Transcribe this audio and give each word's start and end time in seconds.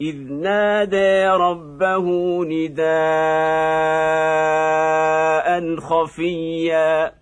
إذ 0.00 0.16
نادى 0.32 1.28
ربه 1.28 2.06
نداء 2.44 2.80
خفيا 5.76 7.12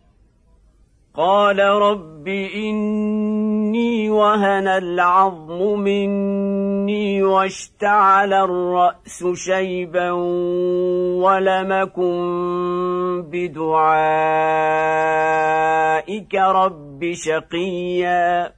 قال 1.17 1.59
رب 1.59 2.29
إني 2.55 4.11
وهن 4.11 4.69
العظم 4.69 5.81
مني 5.81 7.23
واشتعل 7.23 8.33
الرأس 8.33 9.25
شيبا 9.35 10.11
ولمكن 11.23 12.15
بدعائك 13.33 13.95
رب 16.35 17.13
شقيا 17.13 18.58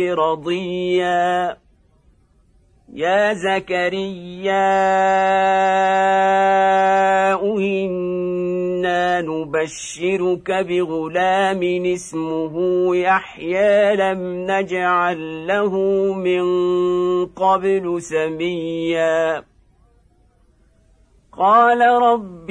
رضيا 0.00 1.56
يا 2.92 3.32
زكريا 3.32 4.68
إنا 7.42 9.20
نبشرك 9.20 10.50
بغلام 10.50 11.84
اسمه 11.84 12.54
يحيى 12.96 13.96
لم 13.96 14.46
نجعل 14.50 15.46
له 15.46 15.74
من 16.14 16.44
قبل 17.26 18.02
سميا. 18.02 19.44
قال 21.38 21.80
رب 21.80 22.50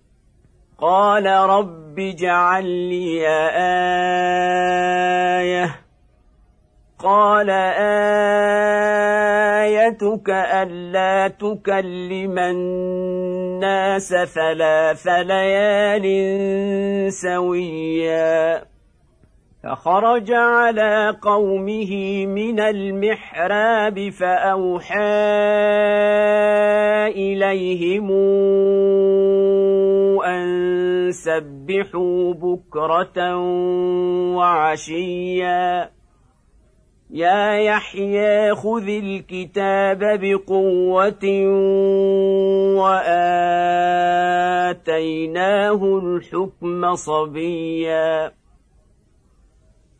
قال 0.81 1.25
رب 1.25 1.99
اجعل 1.99 2.65
لي 2.65 3.27
آية. 5.41 5.75
قال 6.99 7.49
آيتك 9.89 10.29
ألا 10.29 11.27
تكلم 11.27 12.39
الناس 12.39 14.09
ثلاث 14.13 15.07
ليال 15.07 16.07
سويا. 17.13 18.70
فخرج 19.63 20.31
على 20.31 21.17
قومه 21.21 22.25
من 22.25 22.59
المحراب 22.59 24.09
فأوحى 24.09 24.97
إليهم 27.07 28.11
أن 30.25 31.11
سبحوا 31.11 32.33
بكرة 32.33 33.37
وعشيا. 34.35 35.89
يا 37.11 37.53
يحيى 37.53 38.55
خذ 38.55 38.87
الكتاب 38.89 40.19
بقوة 40.21 41.25
وآتيناه 44.71 45.99
الحكم 46.03 46.95
صبيا. 46.95 48.40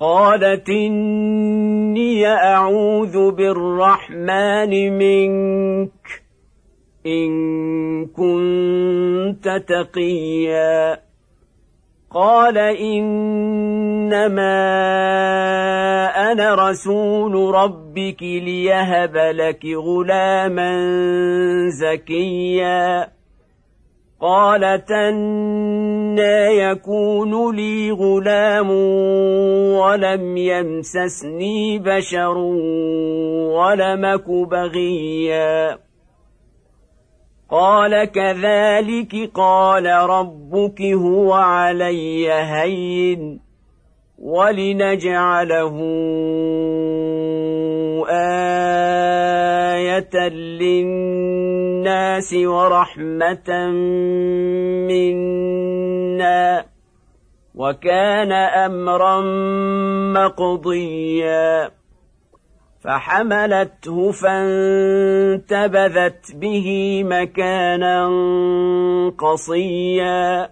قالت 0.00 0.68
إني 0.68 2.26
أعوذ 2.26 3.30
بالرحمن 3.30 4.98
منك 4.98 6.22
إن 7.06 8.06
كنت 8.06 9.62
تقيا. 9.68 11.06
قال 12.10 12.58
إنما 12.58 14.12
أنا 16.32 16.54
رسول 16.54 17.54
ربك 17.54 18.22
ليهب 18.22 19.16
لك 19.16 19.64
غلاما 19.64 20.78
زكيا. 21.68 23.15
قالت 24.20 24.90
أنا 24.90 26.48
يكون 26.48 27.56
لي 27.56 27.90
غلام 27.90 28.70
ولم 29.76 30.36
يمسسني 30.36 31.78
بشر 31.78 32.38
ولمك 33.58 34.30
بغيا. 34.30 35.78
قال 37.50 38.04
كذلك 38.04 39.30
قال 39.34 39.86
ربك 39.86 40.82
هو 40.82 41.32
علي 41.32 42.32
هين. 42.32 43.45
ولنجعله 44.18 45.76
آية 48.08 50.28
للناس 50.60 52.34
ورحمة 52.34 53.50
منا 54.88 56.64
وكان 57.54 58.32
أمرا 58.32 59.20
مقضيا 60.12 61.70
فحملته 62.84 64.12
فانتبذت 64.12 66.22
به 66.34 67.02
مكانا 67.04 68.08
قصيا 69.18 70.48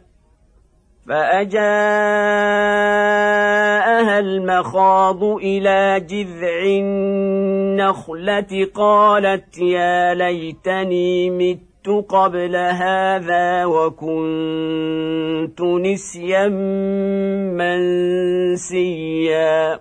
فأجاءها 4.14 4.18
المخاض 4.18 5.24
إلى 5.24 6.00
جذع 6.00 6.64
النخلة 6.64 8.66
قالت 8.74 9.58
يا 9.58 10.14
ليتني 10.14 11.30
مت 11.30 12.06
قبل 12.08 12.56
هذا 12.56 13.64
وكنت 13.64 15.60
نسيا 15.60 16.48
منسيا. 18.58 19.80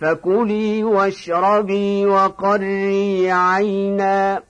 فكلي 0.00 0.84
واشربي 0.84 2.06
وقري 2.06 3.30
عينا. 3.30 4.42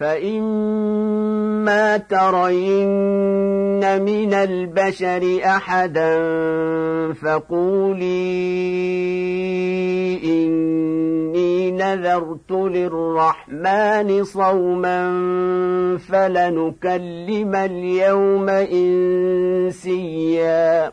فإما 0.00 1.96
ترين 1.96 4.02
من 4.02 4.34
البشر 4.34 5.40
أحدا 5.44 6.22
فقولي 7.12 8.02
إني 10.24 11.70
نذرت 11.70 12.50
للرحمن 12.50 14.24
صوما 14.24 14.98
فلنكلم 16.08 17.56
اليوم 17.56 18.48
إنسيا. 19.78 20.92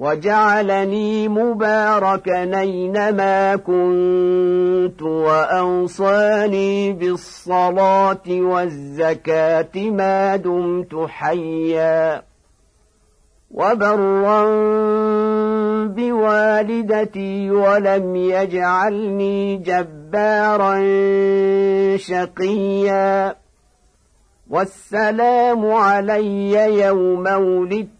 وجعلني 0.00 1.28
مباركا 1.28 2.60
اينما 2.60 3.56
كنت 3.56 5.02
وأوصاني 5.02 6.92
بالصلاة 6.92 8.22
والزكاة 8.28 9.76
ما 9.76 10.36
دمت 10.36 11.06
حيا. 11.08 12.22
وبرا 13.50 14.44
بوالدتي 15.86 17.50
ولم 17.50 18.16
يجعلني 18.16 19.56
جبارا 19.56 20.76
شقيا. 21.96 23.34
والسلام 24.50 25.72
علي 25.72 26.52
يوم 26.80 27.26
ولدت 27.26 27.99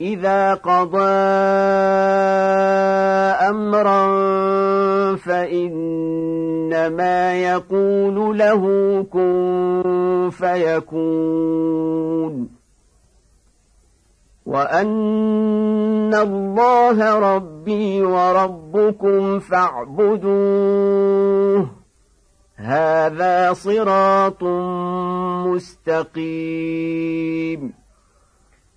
إذا 0.00 0.54
قضى 0.54 0.98
أمرا 3.48 4.06
فإنما 5.16 7.34
يقول 7.34 8.38
له 8.38 8.62
كن 9.12 10.30
فيكون. 10.32 12.48
وأن 14.46 16.14
الله 16.14 17.18
ربي 17.36 18.02
وربكم 18.02 19.38
فاعبدوه. 19.38 20.86
هذا 22.56 23.52
صراط 23.52 24.42
مستقيم. 25.46 27.85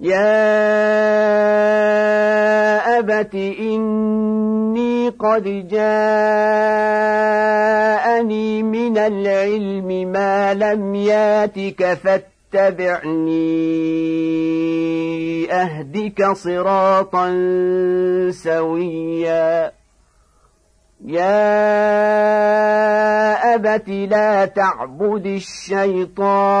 يا 0.00 0.40
أبت 2.98 3.34
إني 3.34 5.08
قد 5.08 5.68
جاءني 5.68 5.82
من 8.62 8.98
العلم 8.98 10.12
ما 10.12 10.54
لم 10.54 10.94
ياتك 10.94 11.94
فاتبعني 11.94 13.50
أهدك 15.52 16.32
صراطا 16.32 17.30
سويا 18.30 19.72
يا 21.04 21.40
أبت 23.54 23.88
لا 23.88 24.44
تعبد 24.44 25.26
الشيطان 25.26 26.60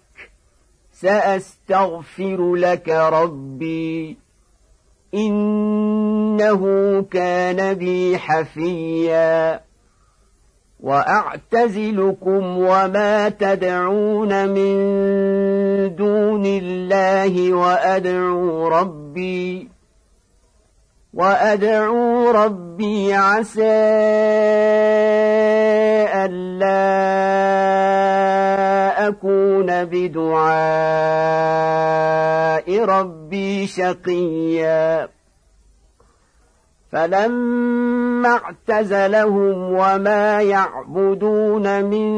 سأستغفر 1.01 2.55
لك 2.55 2.89
ربي. 2.89 4.17
إنه 5.13 6.61
كان 7.11 7.73
بي 7.73 8.17
حفيا. 8.17 9.59
وأعتزلكم 10.79 12.57
وما 12.57 13.29
تدعون 13.29 14.49
من 14.49 14.75
دون 15.95 16.45
الله 16.45 17.53
وأدعو 17.53 18.67
ربي. 18.67 19.69
وأدعو 21.13 22.31
ربي 22.31 23.13
عسى 23.13 23.61
ألا 26.25 26.91
أكون 29.07 29.40
بدعاء 29.65 30.51
ربي 32.85 33.67
شقيا. 33.67 35.09
فلما 36.91 38.29
اعتزلهم 38.29 39.73
وما 39.73 40.41
يعبدون 40.41 41.83
من 41.85 42.11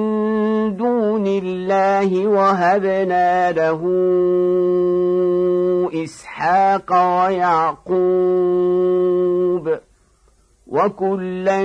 دون 0.77 1.27
الله 1.27 2.27
وهبنا 2.27 3.51
له 3.51 3.81
إسحاق 5.93 6.91
ويعقوب 6.91 7.93
وكلا 10.74 11.62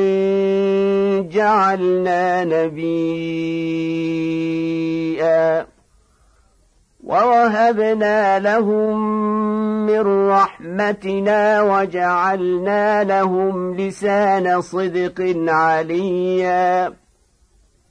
جعلنا 1.32 2.44
نبيا 2.44 2.78
ووهبنا 7.04 8.38
لهم 8.38 8.98
من 9.86 10.28
رحمتنا 10.28 11.62
وجعلنا 11.62 13.04
لهم 13.04 13.76
لسان 13.76 14.60
صدق 14.60 15.34
عليا 15.48 16.92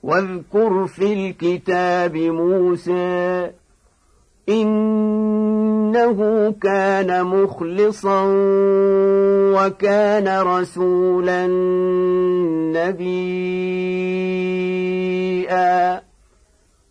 واذكر 0.04 0.88
في 0.88 1.14
الكتاب 1.14 2.18
موسى 2.18 3.52
إنه 4.50 6.18
كان 6.62 7.24
مخلصا 7.26 8.24
وكان 9.56 10.42
رسولا 10.42 11.48
نبيا. 12.74 13.68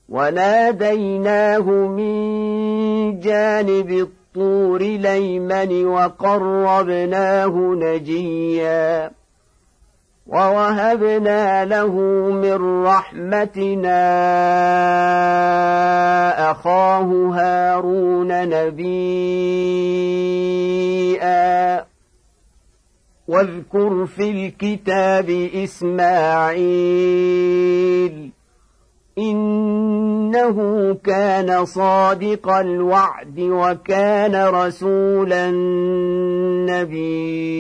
وناديناه 0.09 1.71
من 1.71 3.21
جانب 3.21 3.91
الطور 3.91 4.83
ليمن 4.83 5.87
وقربناه 5.87 7.55
نجيا. 7.57 9.11
ووهبنا 10.27 11.65
له 11.65 11.95
من 12.31 12.85
رحمتنا 12.85 14.01
أخاه 16.51 17.31
هارون 17.35 18.49
نبيا. 18.49 19.47
واذكر 23.29 24.07
في 24.07 24.31
الكتاب 24.31 25.31
إسماعيل 25.55 26.67
إنه 29.19 30.97
كان 31.05 31.65
صادق 31.65 32.49
الوعد 32.51 33.41
وكان 33.41 34.45
رسولا 34.47 35.51
نبيا. 36.71 37.57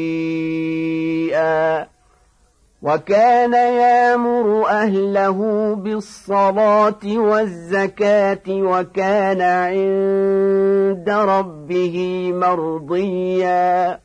وكان 2.86 3.52
يامر 3.52 4.68
أهله 4.68 5.38
بالصلاة 5.74 7.04
والزكاة 7.04 8.42
وكان 8.48 9.40
عند 9.40 11.10
ربه 11.10 12.30
مرضيا. 12.34 14.00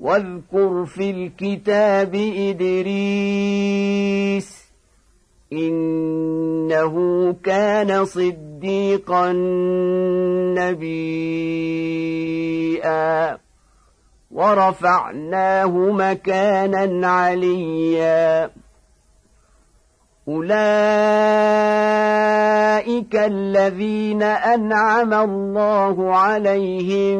واذكر 0.00 0.84
في 0.86 1.10
الكتاب 1.10 2.14
إدريس 2.36 3.48
إنه 5.52 6.94
كان 7.44 8.04
صديقا 8.04 9.32
نبيا. 10.58 11.08
ورفعناه 14.38 15.72
مكانا 15.76 17.08
عليا. 17.08 18.50
أولئك 20.28 20.58
الذين 23.14 24.22
أنعم 24.22 25.14
الله 25.14 26.14
عليهم 26.16 27.18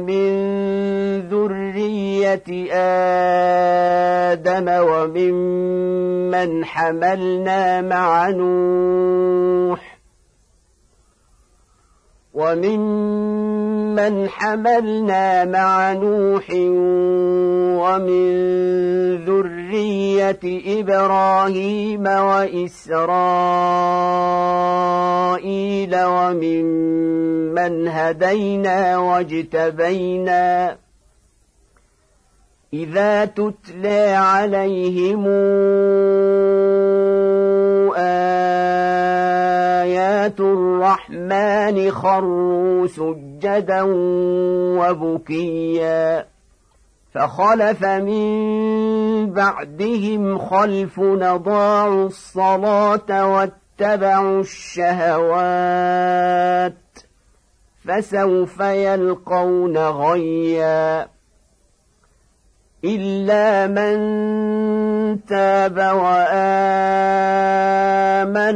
من 0.00 0.61
ذرية 2.22 2.68
آدم 4.32 4.68
وممن 4.68 6.64
حملنا 6.64 7.80
مع 7.80 8.28
نوح 8.28 9.98
وممن 12.34 14.28
حملنا 14.28 15.44
مع 15.44 15.92
نوح 15.92 16.50
ومن 17.82 18.24
ذرية 19.24 20.40
إبراهيم 20.80 22.06
وإسرائيل 22.06 22.96
وممن 26.04 27.88
هدينا 27.88 28.98
واجتبينا 28.98 30.76
إذا 32.74 33.24
تتلى 33.24 34.12
عليهم 34.12 35.26
آيات 39.82 40.40
الرحمن 40.40 41.90
خروا 41.90 42.86
سجدا 42.86 43.82
وبكيا 44.80 46.26
فخلف 47.14 47.84
من 47.84 49.30
بعدهم 49.30 50.38
خلف 50.38 50.98
نضاعوا 50.98 52.06
الصلاة 52.06 53.26
واتبعوا 53.32 54.40
الشهوات 54.40 55.92
فسوف 57.84 58.60
يلقون 58.60 59.78
غيّا 59.78 61.08
إلا 62.84 63.66
من 63.66 63.94
تاب 65.26 65.78
وآمن 65.78 66.32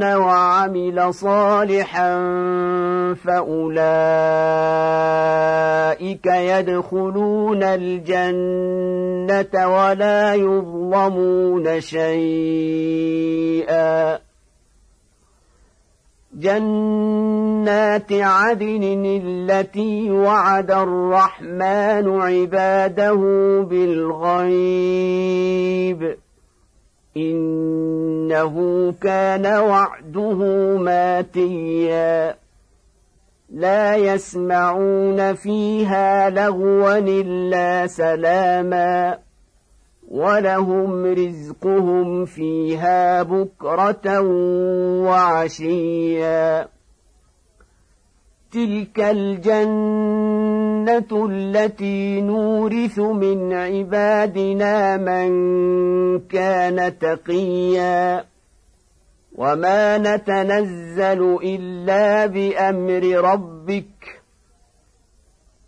وعمل 0.02 1.14
صالحا 1.14 2.14
فأولئك 3.24 3.86
يدخلون 6.26 7.62
الجنة 7.62 9.06
ولا 9.68 10.34
يظلمون 10.34 11.80
شيئا. 11.80 13.16
جنات 16.36 18.12
عدن 18.12 19.20
التي 19.24 20.10
وعد 20.10 20.70
الرحمن 20.70 22.20
عباده 22.20 23.14
بالغيب. 23.70 24.56
إنه 27.16 28.54
كان 29.02 29.46
وعده 29.46 30.36
ماتيا. 30.78 32.34
لا 33.50 33.96
يسمعون 33.96 35.34
فيها 35.34 36.30
لغوا 36.30 36.98
إلا 36.98 37.86
سلاما. 37.86 39.18
ولهم 40.10 41.06
رزقهم 41.06 42.24
فيها 42.24 43.22
بكرة 43.22 44.20
وعشيا. 45.04 46.68
تلك 48.52 49.00
الجنة 49.00 49.66
التي 51.30 52.20
نورث 52.20 52.98
من 52.98 53.52
عبادنا 53.52 54.96
من 54.96 55.28
كان 56.18 56.98
تقيا. 56.98 58.24
وما 59.34 59.98
نتنزل 59.98 61.38
إلا 61.42 62.26
بأمر 62.26 63.04
ربك. 63.04 64.25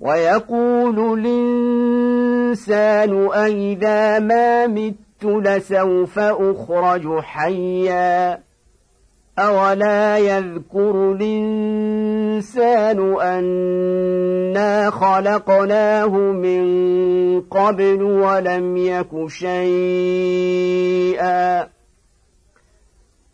ويقول 0.00 1.18
الإنسان 2.48 3.28
أئذا 3.32 4.18
ما 4.18 4.66
مت 4.66 5.24
لسوف 5.24 6.18
أخرج 6.18 7.20
حيا 7.20 8.38
أولا 9.38 10.18
يذكر 10.18 11.12
الإنسان 11.12 12.98
أنا 13.20 14.90
خلقناه 14.90 16.08
من 16.16 16.68
قبل 17.40 18.02
ولم 18.02 18.76
يك 18.76 19.26
شيئا 19.28 20.58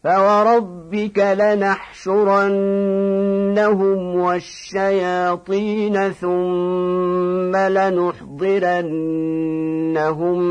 فوربك 0.04 1.18
لنحشرنهم 1.18 2.20
والشياطين 4.16 6.12
ثم 6.12 7.56
لنحضرنهم 7.56 8.86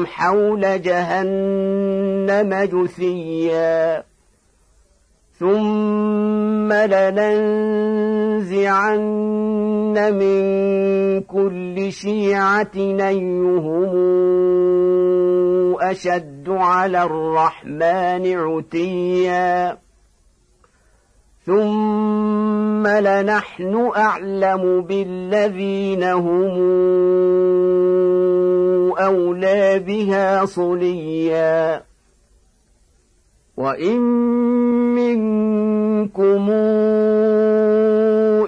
حول 0.06 0.82
جهنم 0.82 2.54
جثيا 2.64 4.04
ثم 5.44 6.74
لننزعن 6.74 7.44
من 10.14 10.44
كل 11.22 11.92
شيعه 11.92 12.72
ايهم 12.76 13.94
اشد 15.82 16.50
على 16.50 17.04
الرحمن 17.04 18.38
عتيا 18.38 19.78
ثم 21.46 22.88
لنحن 22.88 23.92
اعلم 23.96 24.82
بالذين 24.82 26.04
هم 26.04 26.54
اولى 28.98 29.80
بها 29.80 30.46
صليا 30.46 31.93
وان 33.58 34.00
منكم 34.96 36.50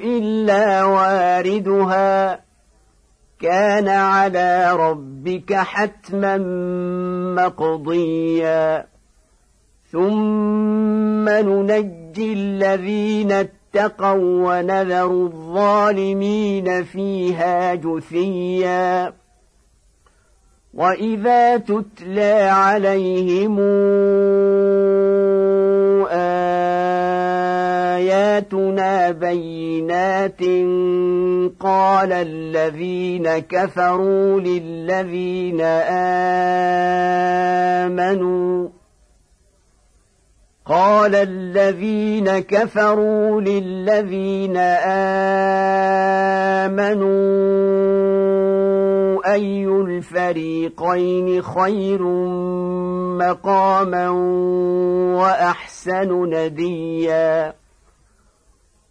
الا 0.03 0.83
واردها 0.83 2.39
كان 3.39 3.87
على 3.87 4.75
ربك 4.75 5.53
حتما 5.53 6.37
مقضيا 7.35 8.85
ثم 9.91 11.29
ننجي 11.29 12.33
الذين 12.33 13.31
اتقوا 13.31 14.57
ونذر 14.57 15.11
الظالمين 15.11 16.83
فيها 16.83 17.75
جثيا 17.75 19.13
واذا 20.75 21.57
تتلى 21.57 22.33
عليهم 22.51 23.59
آياتنا 27.95 29.11
بينات 29.11 30.41
قال 31.59 32.11
الذين 32.13 33.39
كفروا 33.39 34.39
للذين 34.39 35.61
آمنوا 37.81 38.69
قال 40.65 41.15
الذين 41.15 42.39
كفروا 42.39 43.41
للذين 43.41 44.57
آمنوا 46.65 47.25
أي 49.33 49.67
الفريقين 49.67 51.41
خير 51.41 52.01
مقاما 53.21 54.09
وأحسن 55.21 56.29
نديا 56.33 57.53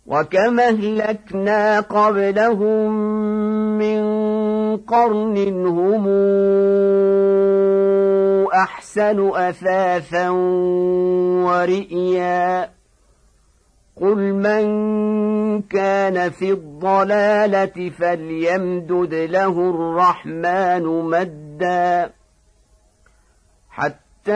وكما 0.06 0.68
أهلكنا 0.68 1.80
قبلهم 1.80 2.92
من 3.78 4.13
قرن 4.76 5.66
هم 5.66 6.08
أحسن 8.54 9.30
أثاثا 9.34 10.28
ورئيا. 11.44 12.70
قل 14.00 14.16
من 14.16 14.64
كان 15.62 16.30
في 16.30 16.50
الضلالة 16.50 17.90
فليمدد 17.98 19.14
له 19.14 19.70
الرحمن 19.70 20.82
مدا. 20.86 22.10
حتى 23.70 24.32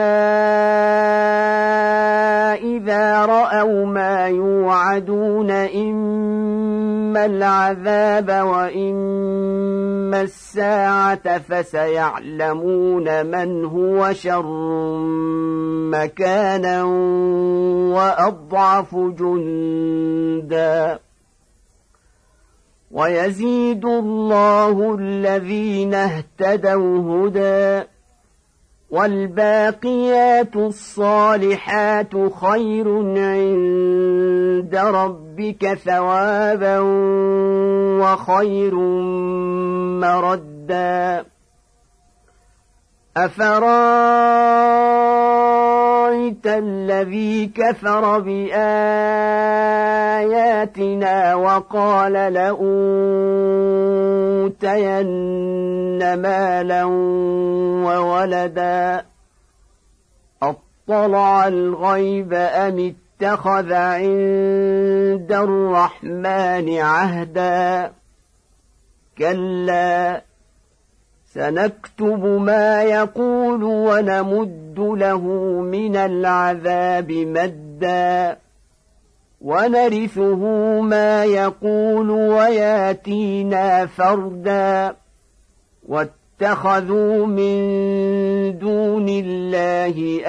إذا 2.53 3.25
رأوا 3.25 3.85
ما 3.85 4.27
يوعدون 4.27 5.51
إما 7.09 7.25
العذاب 7.25 8.29
وإما 8.29 10.21
الساعة 10.21 11.37
فسيعلمون 11.37 13.25
من 13.25 13.65
هو 13.65 14.13
شر 14.13 14.97
مكانا 15.89 16.83
وأضعف 17.93 18.95
جندا. 18.95 20.99
ويزيد 22.91 23.85
الله 23.85 24.95
الذين 24.99 25.93
اهتدوا 25.93 27.27
هدى 27.27 27.87
والباقيات 28.89 30.55
الصالحات 30.55 32.11
خير 32.41 32.87
عند 33.17 34.75
ربك 35.39 35.73
ثوابا 35.73 36.79
وخير 37.99 38.75
مردا. 39.99 41.25
أفرأيت 43.17 43.57
الذي 46.45 47.45
كفر 47.55 48.19
بآياتنا 48.19 48.55
وقال 51.35 52.13
لأوتين 52.13 52.63
مالا 56.13 56.83
وولدا؟ 57.85 59.05
أطلع 60.43 61.47
الغيب 61.47 62.33
أم 62.33 62.95
اتخذ 63.21 63.73
عند 63.73 65.31
الرحمن 65.31 66.77
عهدا. 66.79 67.91
كلا 69.17 70.21
سنكتب 71.33 72.25
ما 72.25 72.83
يقول 72.83 73.63
ونمد 73.63 74.79
له 74.79 75.21
من 75.61 75.95
العذاب 75.95 77.11
مدا. 77.11 78.37
ونرثه 79.41 80.41
ما 80.81 81.25
يقول 81.25 82.09
وياتينا 82.09 83.85
فردا. 83.85 84.95
واتخذوا 85.87 87.25
من 87.25 87.57
دون 88.59 89.09
الله 89.09 90.21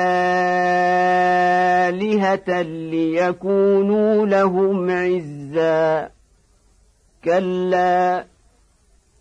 آلهة 1.90 2.62
ليكونوا 2.62 4.26
لهم 4.26 4.90
عزا. 4.90 6.08
كلا 7.24 8.24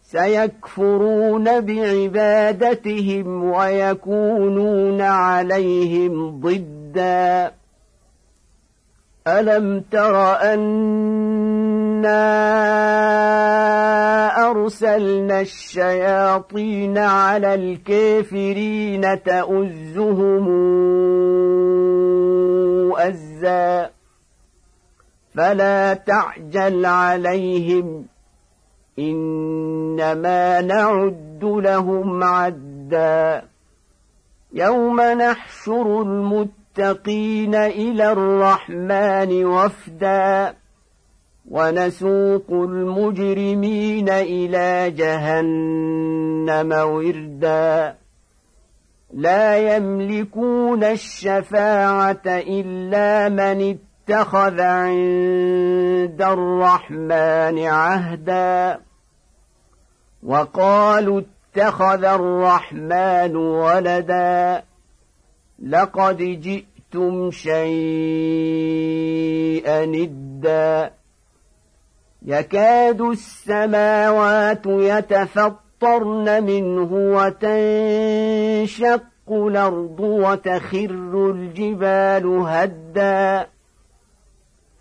سيكفرون 0.03 1.62
بعبادتهم 1.62 3.43
ويكونون 3.43 5.01
عليهم 5.01 6.39
ضدا. 6.39 7.51
ألم 9.27 9.84
تر 9.91 10.41
أنا 10.53 12.19
أرسلنا 14.49 15.41
الشياطين 15.41 16.97
على 16.97 17.53
الكافرين 17.53 19.23
تؤزهم 19.23 20.47
ازا 22.97 23.89
فلا 25.36 25.93
تعجل 25.93 26.86
عليهم 26.86 28.06
إنما 28.99 30.62
نعد 30.62 31.39
لهم 31.43 32.23
عدا 32.23 33.43
يوم 34.54 35.02
نحشر 35.02 36.02
المتقين 36.02 37.56
إلى 37.56 38.12
الرحمن 38.12 39.45
وفدا 39.45 40.56
ونسوق 41.52 42.45
المجرمين 42.52 44.10
إلى 44.10 44.91
جهنم 44.91 46.71
وردا 46.71 47.95
لا 49.13 49.75
يملكون 49.75 50.83
الشفاعة 50.83 52.21
إلا 52.25 53.29
من 53.29 53.77
اتخذ 54.09 54.61
عند 54.61 56.21
الرحمن 56.21 57.59
عهدا. 57.65 58.79
وقالوا 60.23 61.21
اتخذ 61.55 62.03
الرحمن 62.03 63.35
ولدا. 63.35 64.63
لقد 65.59 66.17
جئتم 66.17 67.31
شيئا 67.31 67.65
ندا. 69.85 70.91
يكاد 72.25 73.01
السماوات 73.01 74.67
يتفطرن 75.83 76.43
منه 76.43 76.89
وتنشق 76.93 79.01
الأرض 79.29 79.99
وتخر 79.99 81.31
الجبال 81.31 82.43
هدا. 82.47 83.47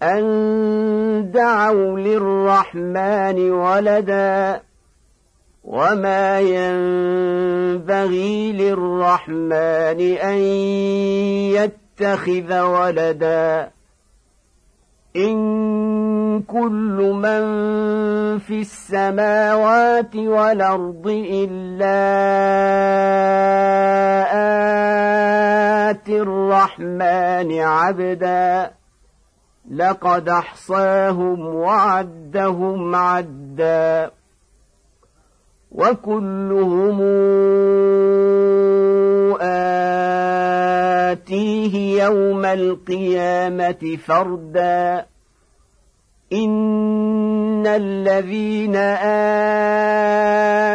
أن 0.03 1.31
دعوا 1.35 1.99
للرحمن 1.99 3.51
ولدا. 3.51 4.61
وما 5.65 6.41
ينبغي 6.41 8.53
للرحمن 8.53 10.01
أن 10.23 10.39
يتخذ 11.55 12.61
ولدا. 12.61 13.71
إن 15.19 16.43
كل 16.43 17.13
من 17.15 17.43
في 18.39 18.61
السماوات 18.61 20.17
والأرض 20.17 21.07
إلا 21.31 21.99
آتي 25.91 26.21
الرحمن 26.21 27.61
عبدا. 27.61 28.71
لقد 29.71 30.29
أحصاهم 30.29 31.47
وعدهم 31.47 32.97
عدا. 32.97 34.18
وكلهم 35.73 37.01
آتيه 41.11 42.05
يوم 42.05 42.45
القيامة 42.45 43.97
فردا 44.07 45.07
إن 46.33 47.67
الذين 47.67 48.77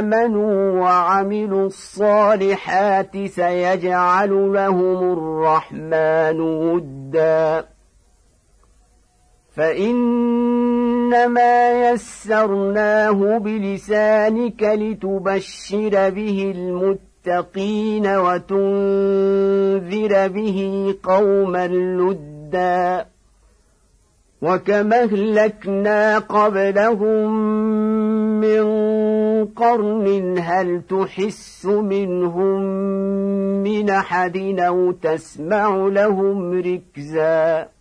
آمنوا 0.02 0.82
وعملوا 0.82 1.66
الصالحات 1.68 3.18
سيجعل 3.26 4.54
لهم 4.54 5.14
الرحمن 5.14 6.42
ودا 6.42 7.66
فإنما 9.56 11.12
يسرناه 11.90 13.38
بلسانك 13.38 14.64
لتبشر 14.64 16.10
به 16.10 16.54
المتقين 16.56 18.08
وتنذر 18.08 19.48
به 20.28 20.96
قوما 21.04 21.68
لدا 21.68 23.06
وكما 24.42 25.04
أهلكنا 25.04 26.20
قبلهم 26.20 27.32
من 28.40 28.64
قرن 29.46 30.38
هل 30.40 30.82
تحس 30.90 31.66
منهم 31.66 32.62
من 33.64 33.90
أحد 33.90 34.38
أو 34.60 34.92
تسمع 34.92 35.76
لهم 35.76 36.54
ركزا 36.54 37.73